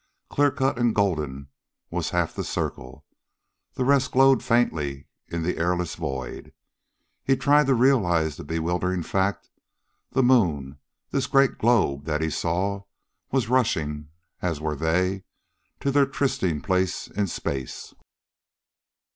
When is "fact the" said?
9.03-10.23